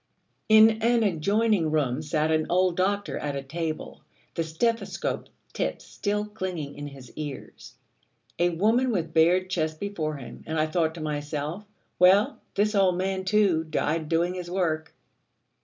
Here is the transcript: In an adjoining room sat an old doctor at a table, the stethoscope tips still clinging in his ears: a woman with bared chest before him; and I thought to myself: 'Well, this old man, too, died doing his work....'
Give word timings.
In 0.49 0.81
an 0.81 1.03
adjoining 1.03 1.69
room 1.69 2.01
sat 2.01 2.31
an 2.31 2.47
old 2.49 2.75
doctor 2.75 3.19
at 3.19 3.35
a 3.35 3.43
table, 3.43 4.01
the 4.33 4.43
stethoscope 4.43 5.29
tips 5.53 5.85
still 5.85 6.25
clinging 6.25 6.73
in 6.73 6.87
his 6.87 7.11
ears: 7.15 7.75
a 8.39 8.49
woman 8.49 8.89
with 8.91 9.13
bared 9.13 9.47
chest 9.51 9.79
before 9.79 10.15
him; 10.15 10.43
and 10.47 10.59
I 10.59 10.65
thought 10.65 10.95
to 10.95 11.01
myself: 11.01 11.65
'Well, 11.99 12.39
this 12.55 12.73
old 12.73 12.97
man, 12.97 13.25
too, 13.25 13.63
died 13.63 14.09
doing 14.09 14.33
his 14.33 14.49
work....' 14.49 14.91